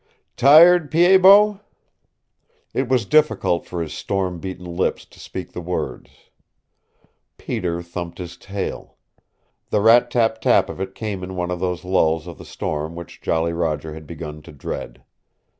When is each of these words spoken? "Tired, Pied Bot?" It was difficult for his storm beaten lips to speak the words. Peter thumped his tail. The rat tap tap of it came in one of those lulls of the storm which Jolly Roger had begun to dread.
"Tired, 0.35 0.89
Pied 0.91 1.21
Bot?" 1.21 1.59
It 2.73 2.89
was 2.89 3.05
difficult 3.05 3.67
for 3.67 3.83
his 3.83 3.93
storm 3.93 4.39
beaten 4.39 4.65
lips 4.65 5.05
to 5.05 5.19
speak 5.19 5.53
the 5.53 5.61
words. 5.61 6.31
Peter 7.37 7.83
thumped 7.83 8.17
his 8.17 8.35
tail. 8.35 8.97
The 9.69 9.79
rat 9.79 10.09
tap 10.09 10.41
tap 10.41 10.69
of 10.71 10.81
it 10.81 10.95
came 10.95 11.21
in 11.23 11.35
one 11.35 11.51
of 11.51 11.59
those 11.59 11.85
lulls 11.85 12.25
of 12.25 12.39
the 12.39 12.45
storm 12.45 12.95
which 12.95 13.21
Jolly 13.21 13.53
Roger 13.53 13.93
had 13.93 14.07
begun 14.07 14.41
to 14.41 14.51
dread. 14.51 15.03